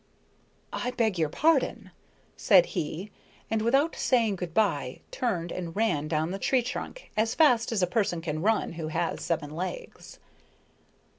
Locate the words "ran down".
5.75-6.31